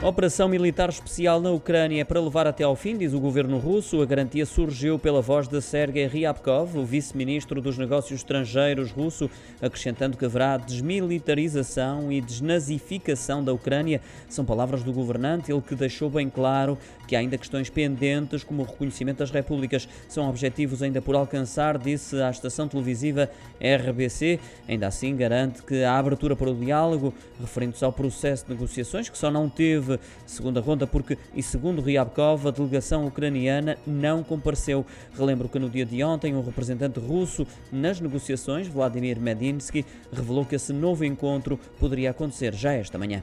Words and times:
Operação 0.00 0.48
militar 0.48 0.88
especial 0.88 1.40
na 1.40 1.50
Ucrânia 1.50 2.02
é 2.02 2.04
para 2.04 2.20
levar 2.20 2.46
até 2.46 2.62
ao 2.62 2.76
fim, 2.76 2.96
diz 2.96 3.12
o 3.12 3.18
governo 3.18 3.58
russo. 3.58 4.00
A 4.00 4.06
garantia 4.06 4.46
surgiu 4.46 4.96
pela 4.96 5.20
voz 5.20 5.48
de 5.48 5.60
Sergei 5.60 6.06
Ryabkov, 6.06 6.78
o 6.78 6.84
vice-ministro 6.84 7.60
dos 7.60 7.76
negócios 7.76 8.20
estrangeiros 8.20 8.92
russo, 8.92 9.28
acrescentando 9.60 10.16
que 10.16 10.24
haverá 10.24 10.56
desmilitarização 10.56 12.12
e 12.12 12.20
desnazificação 12.20 13.42
da 13.42 13.52
Ucrânia. 13.52 14.00
São 14.28 14.44
palavras 14.44 14.84
do 14.84 14.92
governante, 14.92 15.50
ele 15.50 15.60
que 15.60 15.74
deixou 15.74 16.08
bem 16.08 16.30
claro 16.30 16.78
que 17.08 17.16
há 17.16 17.18
ainda 17.18 17.36
questões 17.36 17.68
pendentes, 17.68 18.44
como 18.44 18.62
o 18.62 18.66
reconhecimento 18.66 19.18
das 19.18 19.32
repúblicas, 19.32 19.88
são 20.08 20.28
objetivos 20.28 20.80
ainda 20.80 21.02
por 21.02 21.16
alcançar, 21.16 21.76
disse 21.76 22.20
à 22.22 22.30
estação 22.30 22.68
televisiva 22.68 23.28
RBC. 23.60 24.38
Ainda 24.68 24.86
assim, 24.86 25.16
garante 25.16 25.62
que 25.62 25.82
a 25.82 25.98
abertura 25.98 26.36
para 26.36 26.50
o 26.50 26.54
diálogo, 26.54 27.12
referente-se 27.40 27.84
ao 27.84 27.92
processo 27.92 28.44
de 28.44 28.52
negociações, 28.52 29.08
que 29.08 29.18
só 29.18 29.30
não 29.30 29.48
teve 29.48 29.87
segunda 30.26 30.60
ronda 30.60 30.86
porque, 30.86 31.16
e 31.34 31.42
segundo 31.42 31.80
Ryabkov, 31.80 32.48
a 32.48 32.50
delegação 32.50 33.06
ucraniana 33.06 33.78
não 33.86 34.22
compareceu. 34.22 34.84
Relembro 35.16 35.48
que 35.48 35.58
no 35.58 35.70
dia 35.70 35.86
de 35.86 36.02
ontem, 36.02 36.34
um 36.34 36.42
representante 36.42 36.98
russo 36.98 37.46
nas 37.70 38.00
negociações, 38.00 38.66
Vladimir 38.66 39.20
Medinsky, 39.20 39.84
revelou 40.12 40.44
que 40.44 40.56
esse 40.56 40.72
novo 40.72 41.04
encontro 41.04 41.58
poderia 41.78 42.10
acontecer 42.10 42.54
já 42.54 42.72
esta 42.72 42.98
manhã. 42.98 43.22